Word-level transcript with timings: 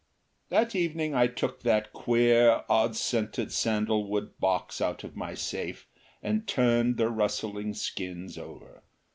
That 0.49 0.73
evening 0.73 1.13
I 1.13 1.27
took 1.27 1.61
that 1.61 1.93
queer, 1.93 2.63
odd 2.67 2.95
scented 2.95 3.51
sandalwood 3.51 4.39
box 4.39 4.81
out 4.81 5.03
of 5.03 5.15
my 5.15 5.35
safe 5.35 5.87
and 6.23 6.47
turned 6.47 6.97
the 6.97 7.11
rustling 7.11 7.75
skins 7.75 8.35
over. 8.35 8.81